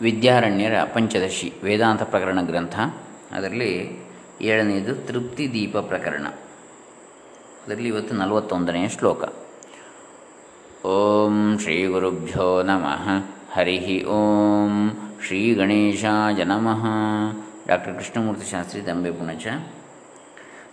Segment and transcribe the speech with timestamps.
[0.00, 2.78] ವಿದ್ಯಾರಣ್ಯರ ಪಂಚದಶಿ ವೇದಾಂತ ಪ್ರಕರಣ ಗ್ರಂಥ.
[3.32, 3.98] ಅದರಲ್ಲಿ
[4.40, 6.26] ಏಳನೆಯದು ತೃಪ್ತಿ ದೀಪ ಪ್ರಕರಣ.
[7.66, 9.24] ಅದರಲ್ಲಿ ಇವತ್ತು ನಲವತ್ತೊಂದನೆಯ ಶ್ಲೋಕ.
[10.86, 13.26] ಓಂ ಶ್ರೀ ಗುರುಭ್ಯೋ ನಮಃ.
[13.52, 14.90] ಹರಿ ಓಂ
[15.26, 16.84] ಶ್ರೀ ಗಣೇಶಾಯ ನಮಃ.
[17.68, 19.46] ಡಾಕ್ಟರ್ ಕೃಷ್ಣಮೂರ್ತಿ ಶಾಸ್ತ್ರಿ ದಂಬೆ ಪುಣಚ.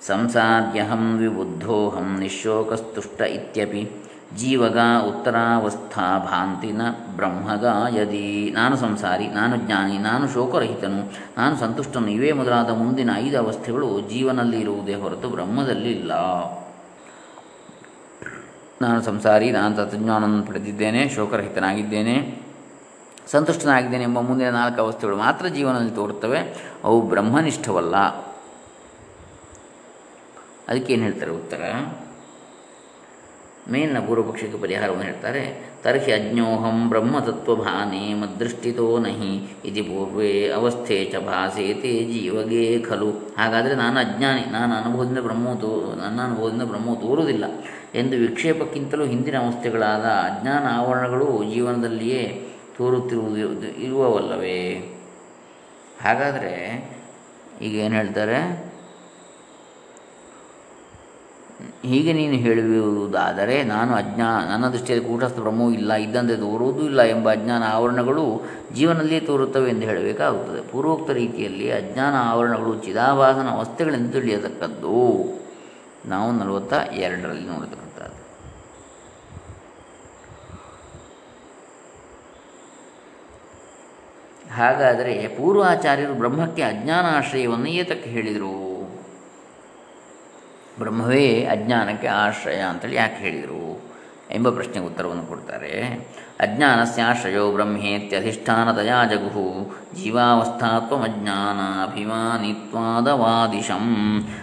[0.02, 4.05] ಸಂಸಾದ್ಯಹಂ ವಿಬುದ್ಧೋಹಂ ನಿಶೋಕಸ್ತುಷ್ಟ ಇತ್ಯಪಿ.
[4.36, 4.78] ಜೀವಗ
[5.08, 6.82] ಉತ್ತರಾವಸ್ಥಾ ಭಾಂತಿನ
[7.16, 12.08] ಬ್ರಹ್ಮಗಾಯದಿ ನಾನು ಸಂಸಾರಿ, ನಾನು ಜ್ಞಾನಿ, ನಾನು ಶೋಕರಹಿತನು, ನಾನು ಸಂತುಷ್ಟನು.
[12.08, 16.12] ಇವೇ ಮೊದಲಾದ ಮುಂದಿನ ಐದು ಅವಸ್ಥೆಗಳು ಜೀವನಲ್ಲಿ ಇರುವುದೇ ಹೊರತು ಬ್ರಹ್ಮದಲ್ಲಿ ಇಲ್ಲ
[18.82, 22.42] ನಾನು ಸಂಸಾರಿ, ನಾನು ತತ್ವಜ್ಞಾನವನ್ನು ಪಡೆದಿದ್ದೇನೆ, ಶೋಕರಹಿತನಾಗಿದ್ದೇನೆ,
[23.28, 26.40] ಸಂತುಷ್ಟನಾಗಿದ್ದೇನೆ ಎಂಬ ಮುಂದಿನ ನಾಲ್ಕು ಅವಸ್ಥೆಗಳು ಮಾತ್ರ ಜೀವನದಲ್ಲಿ ತೋರುತ್ತವೆ.
[26.84, 27.96] ಅವು ಬ್ರಹ್ಮನಿಷ್ಠವಲ್ಲ.
[30.68, 31.62] ಅದಕ್ಕೇನು ಹೇಳ್ತಾರೆ ಉತ್ತರ?
[33.72, 35.44] ಮೇಲಿನ ಪೂರ್ವಪಕ್ಷಕ್ಕೆ ಪರಿಹಾರವನ್ನು ಹೇಳ್ತಾರೆ,
[35.84, 39.32] ತರ್ಹಿ ಅಜ್ಞೋಹಂ ಬ್ರಹ್ಮತತ್ವಭಾನೆ ಮದೃಷ್ಟಿತೋ ನಹಿ
[39.66, 43.10] ಇತಿ ಪೂರ್ವೇ ಅವಸ್ಥೆ ಚ ಭಾಸೇತೆ ಜೀವಗೇ ಖಲು.
[43.38, 45.72] ಹಾಗಾದರೆ ನಾನು ಅಜ್ಞಾನಿ, ನಾನು ಅನುಭವದಿಂದ ಬ್ರಹ್ಮವು ತೋ,
[46.04, 47.46] ನನ್ನ ಅನುಭವದಿಂದ ಬ್ರಹ್ಮವು ತೋರುವುದಿಲ್ಲ
[47.96, 52.24] ಎಂದು ವಿಕ್ಷೇಪಕ್ಕಿಂತಲೂ ಹಿಂದಿನ ಅವಸ್ಥೆಗಳಾದ ಅಜ್ಞಾನ ಆವರಣಗಳು ಜೀವನದಲ್ಲಿಯೇ
[52.78, 53.38] ತೋರುತ್ತಿರುವುದು
[53.82, 54.62] ಇರುವವಲ್ಲವೇ.
[56.02, 56.54] ಹಾಗಾದರೆ
[57.62, 58.40] ಈಗ ಏನು ಹೇಳ್ತಾರೆ?
[61.86, 67.64] ಹೀಗೆ ನೀನು ಹೇಳುವುದಾದರೆ ನಾನು ಅಜ್ಞಾ, ನನ್ನ ದೃಷ್ಟಿಯಲ್ಲಿ ಕೂಟಸ್ಥ ಭ್ರಮವೂ ಇಲ್ಲ, ಇದ್ದಂತೆ ತೋರುವುದೂ ಇಲ್ಲ ಎಂಬ ಅಜ್ಞಾನ
[67.68, 68.42] ಆವರಣಗಳು
[68.74, 70.72] ಜೀವನದಲ್ಲಿಯೇ ತೋರುತ್ತವೆ ಎಂದು ಹೇಳಬೇಕಾಗುತ್ತದೆ.
[70.72, 74.96] ಪೂರ್ವೋಕ್ತ ರೀತಿಯಲ್ಲಿ ಅಜ್ಞಾನ ಆವರಣಗಳು ಚಿದಾಭಾಸನ ಅವಸ್ಥೆಗಳೆಂದು ತಿಳಿಯತಕ್ಕದ್ದು.
[76.06, 78.22] ನಾವು ನಲವತ್ತ ಎರಡರಲ್ಲಿ ನೋಡತಕ್ಕಂಥದ್ದು.
[84.54, 88.65] ಹಾಗಾದರೆ ಪೂರ್ವಾಚಾರ್ಯರು ಬ್ರಹ್ಮಕ್ಕೆ ಅಜ್ಞಾನ ಆಶ್ರಯವನ್ನು ಏತಕ್ಕೆ ಹೇಳಿದರು?
[90.80, 93.96] ಬ್ರಹ್ಮವೇ ಅಜ್ಞಾನಕ್ಕೆ ಆಶ್ರಯ ಅಂತೇಳಿ ಯಾಕೆ ಹೇಳಿದರು
[94.32, 95.82] ಎಂಬ ಪ್ರಶ್ನೆಗೆ ಉತ್ತರವನ್ನು ಕೊಡ್ತಾರೆ.
[96.40, 102.66] ಅಜ್ಞಾನಸ್ಯಾಶ್ರಯೋ ಬ್ರಹ್ಮೇತ್ಯಧಿಷ್ಠಾನತಯಾ ಜಗುಹು ಜೀವಾವಸ್ಥಾತ್ವಮಜ್ಞಾನ ಅಭಿಮಾನಿತ್ವಾದವಾದಿಶಂ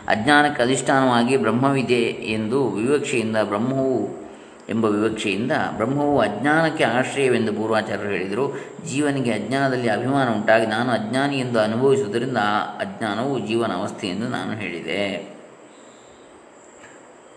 [0.08, 4.23] ಅಜ್ಞಾನಕ್ಕೆ ಅಧಿಷ್ಠಾನವಾಗಿ ಬ್ರಹ್ಮವಿದೆ ಎಂದು ವಿವಕ್ಷೆಯಿಂದ ಬ್ರಹ್ಮವು
[4.68, 8.61] ಎಂಬ ವಿವಕ್ಷೆಯಿಂದ ಬ್ರಹ್ಮವು ಅಜ್ಞಾನಕ್ಕೆ ಆಶ್ರಯವೆಂದು ಪೂರ್ವಾಚಾರ್ಯರು ಹೇಳಿದರು.
[8.89, 13.70] ಜೀವನಿಗೆ ಅಜ್ಞಾನದಲ್ಲಿ ಅಭಿಮಾನ ಉಂಟಾಗಿ ನಾನು ಅಜ್ಞಾನಿ ಎಂದು ಅನುಭವಿಸುವುದರಿಂದ ಆ ಅಜ್ಞಾನವು ಜೀವನ
[14.05, 15.32] ಎಂದು ನಾನು ಹೇಳಿದೆ.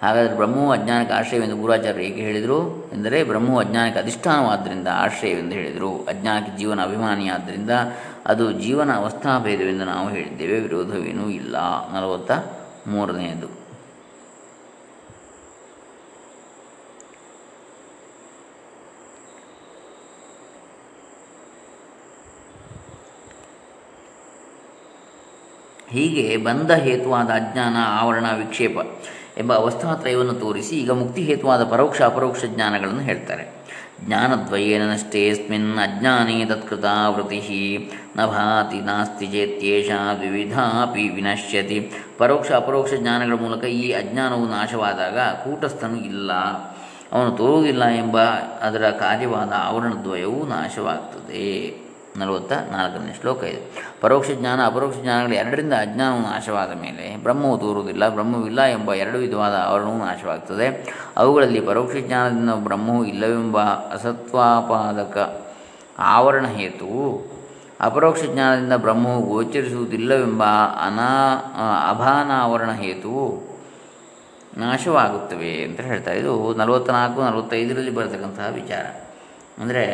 [0.06, 2.90] ಹಾಗಾದರೆ ಬ್ರಹ್ಮವು ಅಜ್ಞಾನಕ್ಕೆ ಆಶ್ರಯವೆಂದು ಗುರುವಾಚಾರ್ಯರು ಹೇಗೆ ಹೇಳಿದರು?
[2.94, 6.06] ಎಂದರೆ ಬ್ರಹ್ಮವು ಅಜ್ಞಾನಕ್ಕೆ ಅಧಿಷ್ಠಾನವಾದ್ದರಿಂದ ಆಶ್ರಯವೆಂದು ಹೇಳಿದರು.
[6.06, 7.70] ಅಜ್ಞಾನಕ್ಕೆ ಜೀವನ ಅಭಿಮಾನಿಯಾದ್ದರಿಂದ
[8.26, 11.58] ಅದು ಜೀವನ ಅವಸ್ಥಾಭೇದವೆಂದು ನಾವು ಹೇಳಿದ್ದೇವೆ, ವಿರೋಧವೇನೂ ಇಲ್ಲ.
[11.94, 12.32] ನಲವತ್ತ
[12.88, 13.65] ಮೂರನೆಯದು.
[25.92, 28.78] ಹೀಗೆ ಬಂಧ ಹೇತುವಾದ ಅಜ್ಞಾನ, ಆವರಣ, ವಿಕ್ಷೇಪ
[29.38, 33.66] ಎಂಬ ಅವಸ್ಥಾತ್ರಯವನ್ನು ತೋರಿಸಿ ಈಗ ಮುಕ್ತಿ ಹೇತುವಾದ ಪರೋಕ್ಷ, ಅಪರೋಕ್ಷ ಜ್ಞಾನಗಳನ್ನು ಹೇಳ್ತಾರೆ.
[34.06, 41.92] ಜ್ಞಾನದ್ವಯೇನ ನಷ್ಟೇಸ್ಮಿನ್ ಅಜ್ಞಾನೇ ತತ್ಕೃತಾವೃತಿ ನ ಭಾತಿ ನಾಸ್ತಿ ಚೇತ್ಯೇಷ ದ್ವಿವಿಧಾಪಿ ವಿನಶ್ಯತಿ.
[42.18, 46.34] ಪರೋಕ್ಷ, ಅಪರೋಕ್ಷ ಜ್ಞಾನಗಳ ಮೂಲಕ ಈ ಅಜ್ಞಾನವು ನಾಶವಾದಾಗ ಕೂಟಸ್ಥನು ಇಲ್ಲ.
[47.14, 48.22] ಅವನು ತೋರುವುದಿಲ್ಲ ಎಂಬ
[48.62, 51.85] ಅದರ ಕಾರ್ಯವಾದ ಆವರಣದ್ವಯವು ನಾಶವಾಗ್ತದೆ.
[52.18, 53.62] ನಲವತ್ತ ನಾಲ್ಕನೇ ಶ್ಲೋಕ ಇದೆ.
[54.02, 59.98] ಪರೋಕ್ಷ ಜ್ಞಾನ, ಅಪರೋಕ್ಷ ಜ್ಞಾನಗಳು ಎರಡರಿಂದ ಅಜ್ಞಾನವು ನಾಶವಾದ ಮೇಲೆ ಬ್ರಹ್ಮವು ತೋರುವುದಿಲ್ಲ ಬ್ರಹ್ಮವಿಲ್ಲ ಎಂಬ ಎರಡು ವಿಧವಾದ ಆವರಣವು
[59.98, 60.68] ನಾಶವಾಗ್ತದೆ.
[61.18, 65.46] ಅವುಗಳಲ್ಲಿ ಪರೋಕ್ಷ ಜ್ಞಾನದಿಂದ ಬ್ರಹ್ಮವು ಇಲ್ಲವೆಂಬ ಅಸತ್ವಾಪಾದಕ
[66.00, 67.36] ಆವರಣ ಹೇತುವು
[67.82, 70.44] ಅಪರೋಕ್ಷ ಜ್ಞಾನದಿಂದ ಬ್ರಹ್ಮವು ಗೋಚರಿಸುವುದಿಲ್ಲವೆಂಬ
[70.86, 71.10] ಅನಾ
[71.90, 73.26] ಅಭಾನಾವರಣ ಹೇತುವು
[74.58, 76.20] ನಾಶವಾಗುತ್ತವೆ ಅಂತ ಹೇಳ್ತಾರೆ.
[76.20, 78.86] ಇದು ನಲವತ್ತ್ನಾಲ್ಕು ನಲವತ್ತೈದರಲ್ಲಿ ಬರತಕ್ಕಂತಹ ವಿಚಾರ.
[79.62, 79.86] ಅಂದರೆ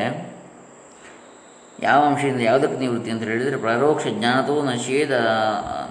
[1.81, 5.12] ಯಾವ ಅಂಶದಿಂದ ಯಾವುದಕ್ಕೆ ನಿವೃತ್ತಿ ಅಂತ ಹೇಳಿದರೆ ಪರೋಕ್ಷ ಜ್ಞಾನತೋ ನಶೇದ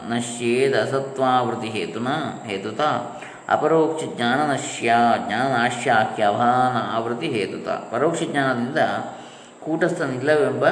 [0.08, 2.08] ನಶ್ಯೇದ ಅಸತ್ವಾವೃತ್ತಿ ಹೇತುನ,
[2.44, 2.80] ಹೇತುತ.
[3.48, 4.94] ಅಪರೋಕ್ಷ ಜ್ಞಾನ ನಶ್ಯ,
[5.26, 7.68] ಜ್ಞಾನ ನಾಶ್ಯಾಖ್ಯ ಅಭಾನ ಆವೃತ್ತಿ ಹೇತುತ.
[7.68, 8.78] ಪರೋಕ್ಷ ಜ್ಞಾನದಿಂದ
[9.64, 10.62] ಕೂಟಸ್ಥನಿಲ್ಲವೆಂಬ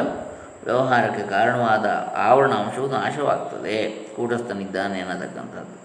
[0.64, 3.90] ವ್ಯವಹಾರಕ್ಕೆ ಕಾರಣವಾದ ಆವರಣ ಅಂಶವು ನಾಶವಾಗ್ತದೆ.
[4.16, 5.78] ಕೂಟಸ್ಥನಿದ್ದಾನೆ ಅನ್ನತಕ್ಕಂಥದ್ದು.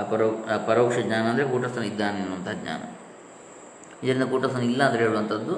[0.00, 0.30] ಅಪರೋ,
[0.66, 2.82] ಪರೋಕ್ಷ ಜ್ಞಾನ ಅಂದರೆ ಕೂಟಸ್ಥನಿದ್ದಾನೆ ಅನ್ನುವಂಥ ಜ್ಞಾನ.
[4.02, 5.54] ಇದರಿಂದ ಕೂಟಸ್ಥನ ಇಲ್ಲ ಅಂದರೆ ಹೇಳುವಂಥದ್ದು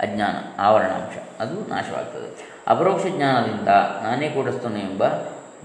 [0.00, 1.16] ಅಜ್ಞಾನ, ಆವರಣಾಂಶ.
[1.40, 2.28] ಅದು ನಾಶವಾಗ್ತದೆ.
[2.66, 3.68] ಅಪರೋಕ್ಷ ಜ್ಞಾನದಿಂದ
[4.02, 5.02] ನಾನೇ ಕೂಟಸ್ಥನು ಎಂಬ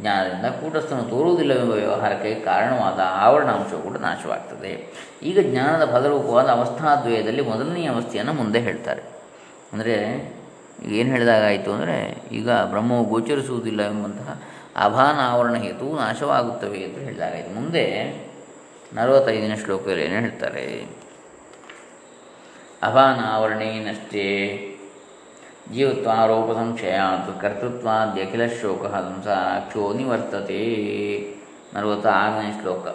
[0.01, 4.71] ಜ್ಞಾನದಿಂದ ಕೂಟಸ್ಥನು ತೋರುವುದಿಲ್ಲವೆಂಬ ವ್ಯವಹಾರಕ್ಕೆ ಕಾರಣವಾದ ಆವರಣಾಂಶವು ಕೂಡ ನಾಶವಾಗ್ತದೆ.
[5.23, 9.03] ಈಗ ಜ್ಞಾನದ ಫಲರೂಪವಾದ ಅವಸ್ಥಾದ್ವಯದಲ್ಲಿ ಮೊದಲನೆಯ ಅವಸ್ಥೆಯನ್ನು ಮುಂದೆ ಹೇಳ್ತಾರೆ.
[9.73, 9.95] ಅಂದರೆ
[10.85, 11.97] ಏನು ಹೇಳಿದಾಗಾಯಿತು ಅಂದರೆ
[12.31, 14.41] ಈಗ ಬ್ರಹ್ಮವು ಗೋಚರಿಸುವುದಿಲ್ಲ ಎಂಬಂತಹ
[14.75, 17.85] ಅಭಾನ ಆವರಣ ಹೇತು ನಾಶವಾಗುತ್ತವೆ ಎಂದು ಹೇಳಿದಾಗಾಯಿತು ಮುಂದೆ
[18.93, 20.85] ನಲವತ್ತೈದನೇ ಶ್ಲೋಕದಲ್ಲಿ ಏನು ಹೇಳ್ತಾರೆ?
[22.85, 24.27] ಅಭಾನ ಆವರಣೇನಷ್ಟೇ
[25.73, 30.63] ಜೀವತ್ವಾರೋಪ ಸಂಶಯಾತ್ ಕರ್ತೃತ್ವಾದ್ಯಖಿಲ ಶೋಕ ಸಂಸಾರಾಕ್ಷೋ ನಿವರ್ತತೆ.
[31.73, 32.85] ನಲವತ್ತ ಆರನೇ ಶ್ಲೋಕ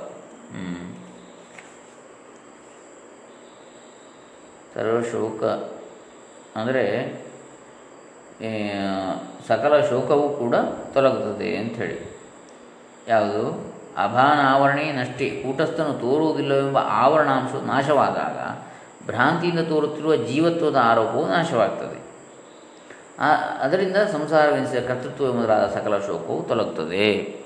[4.74, 5.42] ಸರ್ವಶೋಕ
[6.56, 6.84] ಅಂದರೆ
[9.48, 10.54] ಸಕಲ ಶೋಕವೂ ಕೂಡ
[10.94, 11.98] ತೊಲಗುತ್ತದೆ ಅಂಥೇಳಿ.
[13.08, 13.44] ಯಾವುದು?
[13.96, 18.38] ಅಭಾನಾವರಣೇ ನಷ್ಟೇ ಕೂಟಸ್ಥನು ತೋರುವುದಿಲ್ಲವೆಂಬ ಆವರಣಾಂಶ ನಾಶವಾದಾಗ
[19.06, 22.00] ಭ್ರಾಂತಿಯಿಂದ ತೋರುತ್ತಿರುವ ಜೀವತ್ವದ ಆರೋಪವು ನಾಶವಾಗ್ತದೆ.
[23.60, 27.40] ಅದರಿಂದ ಸಂಸಾರವೆನಿಸಿದ ಕರ್ತೃತ್ವ ಮೊದಲಾದ ಸಕಲ ಶೋಕವು ತೊಲಗುತ್ತದೆ.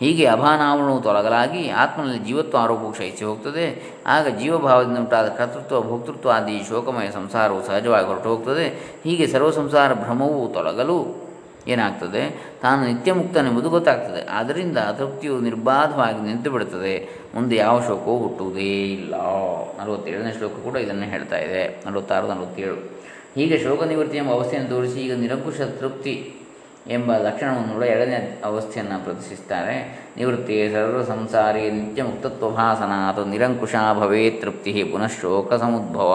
[0.00, 3.94] ಹೀಗೆ ಅಭಾನಾವರಣವು ತೊಲಗಲಾಗಿ ಆತ್ಮನಲ್ಲಿ ಜೀವತ್ವ ಆರೋಪವು ಕ್ಷಯಿಸಿ ಹೋಗ್ತದೆ.
[4.06, 8.98] ಆಗ ಜೀವಭಾವದಿಂದ ಉಂಟಾದ ಕರ್ತೃತ್ವ, ಭೋಕ್ತೃತ್ವ ಆದಿ ಶೋಕಮಯ ಸಂಸಾರವು ಸಹಜವಾಗಿ ಹೊರಟು ಹೋಗ್ತದೆ.
[9.04, 11.21] ಹೀಗೆ ಸರ್ವ ಸಂಸಾರ ಭ್ರಮವು ತೊಲಗಲು
[11.68, 12.52] ಏನಾಗ್ತದೆ?
[12.62, 14.28] ತಾನು ನಿತ್ಯಮುಕ್ತನೆಂಬುದು ಗೊತ್ತಾಗ್ತದೆ.
[14.30, 19.14] ಆದ್ದರಿಂದ ತೃಪ್ತಿಯು ನಿರ್ಬಾಧವಾಗಿ ನಿಂತು ಬಿಡುತ್ತದೆ ಮುಂದೆ ಯಾವ ಶೋಕವೂ ಹುಟ್ಟುವುದೇ ಇಲ್ಲ.
[19.80, 21.82] ನಲವತ್ತೇಳನೇ ಶ್ಲೋಕ ಕೂಡ ಇದನ್ನು ಹೇಳ್ತಾ ಇದೆ.
[21.86, 23.02] ನಲವತ್ತಾರು, ನಲವತ್ತೇಳು.
[23.34, 26.34] ಹೀಗೆ ಶೋಕ ನಿವೃತ್ತಿ ಎಂಬ ಅವಸ್ಥೆಯನ್ನು ತೋರಿಸಿ ಈಗ ನಿರಂಕುಶ ತೃಪ್ತಿ
[26.90, 35.06] ಎಂಬ ಲಕ್ಷಣವನ್ನು ಎರಡನೇ ಅವಸ್ಥೆಯನ್ನು ಪ್ರದರ್ಶಿಸ್ತಾರೆ ನಿವೃತ್ತಿ ಸರ್ವ ಸಂಸಾರಿ ನಿತ್ಯ ಮುಕ್ತತ್ವಭಾಸನ ಅಥವಾ ನಿರಂಕುಶ ಭವೇ ತೃಪ್ತಿ ಪುನಃ
[35.06, 36.14] ಶೋಕ ಸಮುದ್ಭವ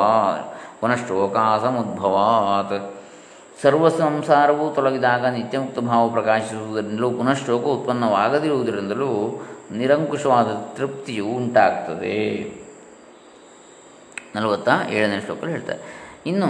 [0.81, 2.96] ಪುನಃ ಶೋಕ ಸಮುದ್ಭವಾತ್.
[3.61, 12.17] ಸರ್ವ ಸಂಸಾರವೂ ತೊಲಗಿದಾಗ ನಿತ್ಯಮುಕ್ತ ಭಾವ ಪ್ರಕಾಶಿಸುವುದರಿಂದಲೂ ಪುನಃ ಶೋಕ ಉತ್ಪನ್ನವಾಗದಿರುವುದರಿಂದಲೂ ನಿರಂಕುಶವಾದ ತೃಪ್ತಿಯು ಉಂಟಾಗ್ತದೆ.
[14.35, 15.79] ನಲವತ್ತ ಏಳನೇ ಶ್ಲೋಕದಲ್ಲಿ ಹೇಳ್ತಾರೆ.
[16.25, 16.47] ಇನ್ನು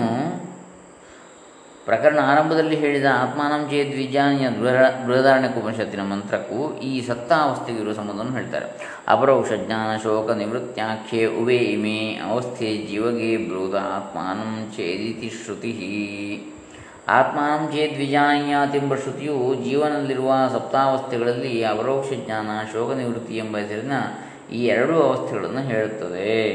[1.85, 4.49] ಪ್ರಕರಣ ಆರಂಭದಲ್ಲಿ ಹೇಳಿದ ಆತ್ಮಾನಂ ಚೇತ್ ವಿಜ್ಞಾನಿಯ
[5.07, 8.65] ಬೃಹದಾರಣ್ಯಕೋಪನಿಷತ್ತಿನ ಮಂತ್ರಕ್ಕೂ ಈ ಸತ್ತಾವಸ್ಥೆಗೆ ಇರುವ ಸಂಬಂಧವನ್ನು ಹೇಳ್ತಾರೆ.
[9.07, 16.53] ಅಪರೋಕ್ಷ ಜ್ಞಾನ ಶೋಕ ನಿವೃತ್ತಾಖ್ಯೆ ಉವೇ ಇಮೆ ಅವಸ್ಥೆ ಜೀವಗೆ ಬೃಹದ ಆತ್ಮಾನಂ ಚೇದಿತಿ ಶ್ರುತಿ.
[17.09, 23.91] ಆತ್ಮಾನಂ ಚೇದ್ ವಿಜಾನೀಯಾತೆಂಬ ಶ್ರುತಿಯು ಜೀವನದಲ್ಲಿರುವ ಸಪ್ತಾವಸ್ಥೆಗಳಲ್ಲಿ ಅಪರೋಕ್ಷ ಜ್ಞಾನ, ಶೋಕ ನಿವೃತ್ತಿ ಎಂಬ ಹೆಸರಿನ
[24.51, 26.47] ಈ ಎರಡೂ ಅವಸ್ಥೆಗಳನ್ನು ಹೇಳುತ್ತದೆ.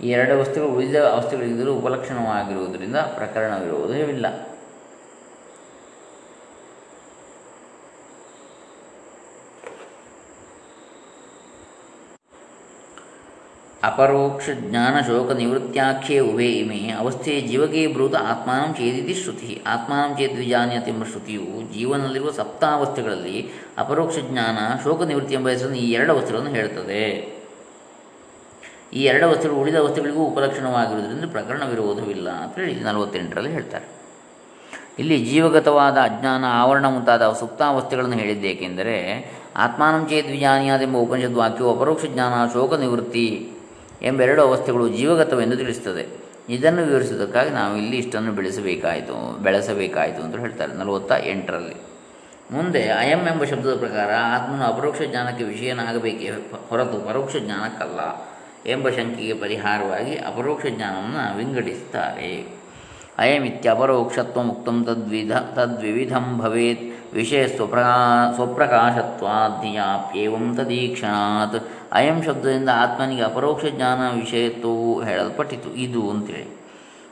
[0.00, 4.51] ಈ ಎರಡು ಅವಸ್ಥೆಗಳು ಉಳಿದ ಅವಸ್ಥೆಗಳಿಗಿದ್ದರೂ ಉಪಲಕ್ಷಣವಾಗಿರುವುದರಿಂದ ಪ್ರಕರಣವಿರುವುದೇ ವಿರೋಧವಿಲ್ಲ
[13.84, 19.62] ಅಪರೋಕ್ಷ ಜ್ಞಾನ ಶೋಕ ನಿವೃತ್ತಾಖ್ಯೆ ಉಭೇ ಇಮೆ ಅವಸ್ಥೆ ಜೀವಕೇ ಬ್ರೂತ ಆತ್ಮಾನಂ ಚೇದಿತಿ ಶ್ರುತಿ.
[19.66, 26.50] ಆತ್ಮಾನಂ ಚೇದ್ ಎಂಬ ಶ್ರುತಿಯು ಜೀವನದಲ್ಲಿರುವ ಸಪ್ತಾವಸ್ಥೆಗಳಲ್ಲಿ ಅಪರೋಕ್ಷ ಜ್ಞಾನ ಶೋಕ ನಿವೃತ್ತಿ ಎಂಬ ಹೆಸರನ್ನು ಈ ಎರಡು ವಸ್ತುಗಳನ್ನು
[26.50, 27.32] ಹೇಳುತ್ತದೆ.
[28.94, 33.84] ಈ ಎರಡು ವಸ್ತುಗಳು ಉಳಿದ ವಸ್ತುಗಳಿಗೂ ಉಪಲಕ್ಷಣವಾಗಿರುವುದರಿಂದ ಪ್ರಕರಣ ವಿರೋಧವಿಲ್ಲ ಅಂತ ಹೇಳಿ ನಲವತ್ತೆಂಟರಲ್ಲಿ ಹೇಳ್ತಾರೆ.
[34.98, 39.26] ಇಲ್ಲಿ ಜೀವಗತವಾದ ಅಜ್ಞಾನ ಆವರಣ ಮುಂತಾದ ಸುಪ್ತಾವಸ್ಥೆಗಳನ್ನು ಹೇಳಿದ್ದೇಕೆಂದರೆ,
[39.56, 43.52] ಆತ್ಮಾನಂ ಚೇತ್ ವಿಜ್ಞಾನಿಯಾದೆಂಬ ಉಪನಿಷದ್ ವಾಕ್ಯವು ಅಪರೋಕ್ಷ ಜ್ಞಾನ ಶೋಕ ನಿವೃತ್ತಿ
[44.02, 46.06] ಎಂಬೆರಡು ಅವಸ್ಥೆಗಳು ಜೀವಗತವೆಂದು ತಿಳಿಸುತ್ತದೆ
[46.48, 51.92] ಇದನ್ನು ವಿವರಿಸುವುದಕ್ಕಾಗಿ ನಾವು ಇಲ್ಲಿ ಇಷ್ಟನ್ನು ಬೆಳೆಸಬೇಕಾಯಿತು ಬೆಳೆಸಬೇಕಾಯಿತು ಅಂತ ಹೇಳ್ತಾರೆ ನಲವತ್ತ ಎಂಟರಲ್ಲಿ
[52.50, 56.30] ಮುಂದೆ ಅಯಂ ಎಂಬ ಶಬ್ದದ ಪ್ರಕಾರ ಆತ್ಮನು ಅಪರೋಕ್ಷ ಜ್ಞಾನಕ್ಕೆ ವಿಷಯನಾಗಬೇಕೇ
[56.68, 58.32] ಹೊರತು ಪರೋಕ್ಷ ಜ್ಞಾನಕ್ಕಲ್ಲ
[58.66, 62.60] ಎಂಬ ಶಂಕೆಗೆ ಪರಿಹಾರವಾಗಿ ಅಪರೋಕ್ಷ ಜ್ಞಾನವನ್ನು ವಿಂಗಡಿಸುತ್ತಾರೆ.
[63.18, 66.91] ಅಯಮಿತ್ಯಪರೋಕ್ಷತ್ವ ಮುಕ್ತ ತದ್ವಿಧ ತದ್ವಿವಿಧಂ ಭವೇತ್.
[67.14, 71.68] ವಿಷಯ ಸ್ವಪ್ರಕಾ ಸ್ವಪ್ರಕಾಶತ್ವಾಧ್ಯಾಪ್ಯೇವಂ ತದೀಕ್ಷಣಾತ್.
[71.92, 75.74] ಅಯಂ ಶಬ್ದದಿಂದ ಆತ್ಮನಿಗೆ ಅಪರೋಕ್ಷ ಜ್ಞಾನ ವಿಷಯತ್ವವು ಹೇಳಲ್ಪಟ್ಟಿತು.
[75.74, 76.62] ಇದು ಅಂತೇಳಿ.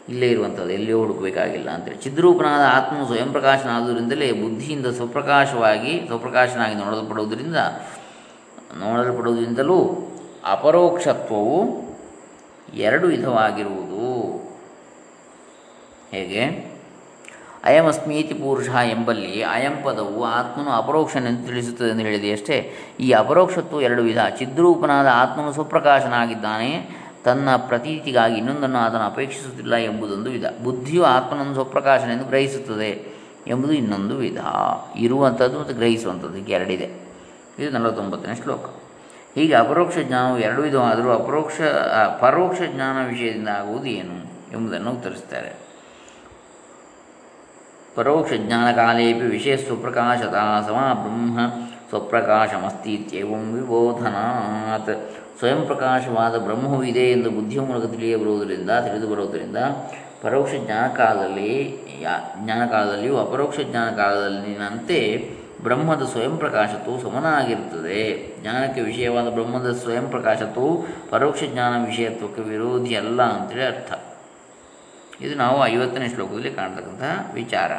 [0.08, 1.96] ಇಲ್ಲೇ ಇರುವಂಥದ್ದು, ಎಲ್ಲಿಯೂ ಹುಡುಕಬೇಕಾಗಿಲ್ಲ ಅಂತೇಳಿ.
[1.96, 7.56] ಚಿದ್ರೂಪನಾದ ಆತ್ಮ ಸ್ವಯಂ ಪ್ರಕಾಶನಾದುದರಿಂದಲೇ ಬುದ್ಧಿಯಿಂದ ಸ್ವಪ್ರಕಾಶವಾಗಿ, ಸ್ವಪ್ರಕಾಶನಾಗಿ ನೋಡಲ್ಪಡುವುದರಿಂದ,
[8.78, 9.90] ನೋಡಲ್ಪಡುವುದರಿಂದಲೂ
[10.44, 11.82] ಅಪರೋಕ್ಷತ್ವವು
[12.74, 14.00] ಎರಡು ವಿಧವಾಗಿರುವುದು.
[16.10, 16.69] ಹೇಗೆ?
[17.64, 22.72] ಅಯಮಸ್ಮೀತಿ ಪುರುಷ ಎಂಬಲ್ಲಿ ಅಯಂ ಪದವು ಆತ್ಮನು ಅಪರೋಕ್ಷನೆಂದು ತಿಳಿಸುತ್ತದೆ ಎಂದು ಹೇಳಿದೆ ಅಷ್ಟೇ.
[23.00, 24.18] ಈ ಅಪರೋಕ್ಷತ್ವ ಎರಡು ವಿಧ.
[24.38, 27.00] ಚಿದ್ರೂಪನಾದ ಆತ್ಮನು ಸ್ವಪ್ರಕಾಶನಾಗಿದ್ದಾನೆ.
[27.24, 30.44] ತನ್ನ ಪ್ರತೀತಿಗಾಗಿ ಇನ್ನೊಂದನ್ನು ಆತನು ಅಪೇಕ್ಷಿಸುತ್ತಿಲ್ಲ ಎಂಬುದೊಂದು ವಿಧ.
[30.64, 33.12] ಬುದ್ಧಿಯು ಆತ್ಮನನ್ನು ಸ್ವಪ್ರಕಾಶನೆಂದು ಗ್ರಹಿಸುತ್ತದೆ
[33.46, 34.38] ಎಂಬುದು ಇನ್ನೊಂದು ವಿಧ.
[34.96, 37.10] ಇರುವಂಥದ್ದು ಮತ್ತು ಗ್ರಹಿಸುವಂಥದ್ದು ಎರಡಿದೆ.
[37.58, 38.64] ಇದು ನಲವತ್ತೊಂಬತ್ತನೇ ಶ್ಲೋಕ.
[39.34, 41.60] ಹೀಗೆ ಅಪರೋಕ್ಷ ಜ್ಞಾನವು ಎರಡು ವಿಧವಾದರೂ ಅಪರೋಕ್ಷ,
[42.20, 45.69] ಪರೋಕ್ಷ ಜ್ಞಾನ ವಿಷಯದಿಂದ ಆಗುವುದು ಏನು ಎಂಬುದನ್ನು ಉತ್ತರಿಸ್ತಾರೆ
[47.94, 50.34] ಪರೋಕ್ಷ ಜ್ಞಾನಕಾಲೇಪಿ ಸ್ವಪ್ರಕಾಶತ
[50.68, 51.38] ಸಮ ಬ್ರಹ್ಮ
[51.88, 55.10] ಸ್ವಪ್ರಕಾಶಮಸ್ತಿ ಇತ್ಯಂ ವಿಬೋಧನಾತ್.
[55.38, 59.56] ಸ್ವಯಂ ಪ್ರಕಾಶವಾದ ಬ್ರಹ್ಮವು ಇದೆ ಎಂದು ಬುದ್ಧಿಯ ಮೂಲಕ ತಿಳಿಯಬರುವುದರಿಂದ ತಿಳಿದು ಬರುವುದರಿಂದ
[60.22, 61.78] ಪರೋಕ್ಷ ಜ್ಞಾನಕಾಲದಲ್ಲಿ
[62.44, 65.30] ಜ್ಞಾನಕಾಲದಲ್ಲಿಯೂ ಅಪರೋಕ್ಷ ಜ್ಞಾನಕಾಲದಲ್ಲಿನಂತೆ
[65.62, 68.34] ಬ್ರಹ್ಮದ ಸ್ವಯಂ ಪ್ರಕಾಶತ್ವವು ಸಮನಾಗಿರುತ್ತದೆ.
[68.42, 73.92] ಜ್ಞಾನಕ್ಕೆ ವಿಷಯವಾದ ಬ್ರಹ್ಮದ ಸ್ವಯಂ ಪ್ರಕಾಶತ್ವವು ಪರೋಕ್ಷ ಜ್ಞಾನ ವಿಷಯತ್ವಕ್ಕೆ ವಿರೋಧಿ ಅಲ್ಲ ಅಂತೇಳಿ ಅರ್ಥ.
[75.20, 77.72] ಇದು ನಾವು ಐವತ್ತನೇ ಶ್ಲೋಕದಲ್ಲಿ ಕಾಣ್ತಕ್ಕಂತಹ ವಿಚಾರ.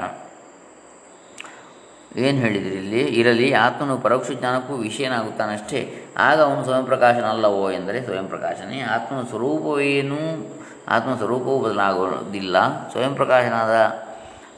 [2.17, 3.03] ಏನು ಹೇಳಿದ್ರಿ ಇಲ್ಲಿ?
[3.03, 6.05] ಇರಲಿ ಆತ್ಮನು ಪರೋಕ್ಷ ಜ್ಞಾನಕ್ಕೂ ವಿಷಯನಾಗುತ್ತಾನಷ್ಟೇ.
[6.17, 10.51] ಆಗ ಅವನು ಸ್ವಯಂ ಪ್ರಕಾಶನ ಅಲ್ಲವೋ ಎಂದರೆ ಸ್ವಯಂ ಪ್ರಕಾಶನೇ ಆತ್ಮನ ಸ್ವರೂಪವೇನು
[10.88, 14.03] ಆತ್ಮ ಸ್ವರೂಪವೂ ಬದಲಾಗೋದಿಲ್ಲ ಸ್ವಯಂ ಪ್ರಕಾಶನಾದ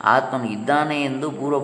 [0.04, 1.60] ಆತ್ಮನು ಇದ್ದಾನೆ ಎಂದು ಪೂರ್ವ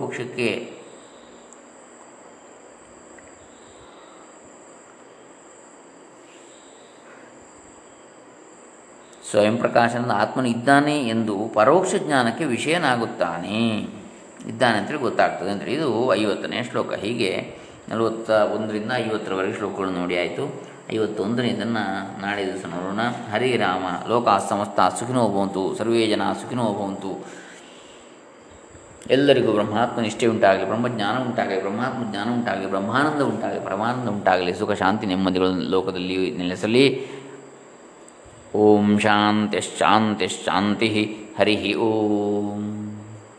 [9.29, 13.77] ಸ್ವಯಂ ಪ್ರಕಾಶನದ ಆತ್ಮನು ಇದ್ದಾನೆ ಎಂದು ಪರೋಕ್ಷ ಜ್ಞಾನಕ್ಕೆ ವಿಷಯನಾಗುತ್ತಾನೆ.
[14.47, 15.49] ಇದ್ದಾನೆ ಅಂತೇಳಿ ಗೊತ್ತಾಗ್ತದೆ.
[15.49, 16.93] ಅಂದರೆ ಇದು ಐವತ್ತನೇ ಶ್ಲೋಕ.
[16.93, 17.55] ಹೀಗೆ
[17.89, 20.63] ನಲವತ್ತ ಒಂದರಿಂದ ಐವತ್ತರವರೆಗೆ ಶ್ಲೋಕಗಳು ನೋಡಿ ಆಯಿತು.
[20.93, 22.99] ಐವತ್ತೊಂದನೇದನ್ನು ನಾಳೆ ದಿವಸ ನೋಡೋಣ.
[23.33, 25.75] ಹರಿರಾಮ ಲೋಕ ಸಮಸ್ತ ಸುಖಿನೋ ಭವಂತು.
[25.75, 27.25] ಸರ್ವೇ ಜನ ಸುಖಿನೋ ಭವಂತು.
[29.09, 34.53] ಎಲ್ಲರಿಗೂ ಬ್ರಹ್ಮಾತ್ಮ ನಿಷ್ಠೆ ಉಂಟಾಗಲಿ, ಬ್ರಹ್ಮಜ್ಞಾನ ಉಂಟಾಗಲಿ, ಬ್ರಹ್ಮಾತ್ಮ ಜ್ಞಾನ ಉಂಟಾಗಲಿ, ಬ್ರಹ್ಮಾನಂದ ಉಂಟಾಗಲಿ, ಪರಮಾನಂದ ಉಂಟಾಗಲಿ.
[34.53, 37.18] ಸುಖ, ಶಾಂತಿ ನೆಮ್ಮದಿಗಳು ಲೋಕದಲ್ಲಿ ನೆಲೆಸಲಿ.
[38.55, 40.89] ಓಂ ಶಾಂತಿಶ್ಶಾಂತಿಶ್ಶಾಂತಿ
[41.39, 42.78] ಹರಿ ಓಂ